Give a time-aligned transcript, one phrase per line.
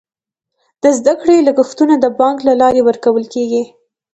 [0.83, 3.63] د زده کړې لګښتونه د بانک له لارې ورکول کیږي.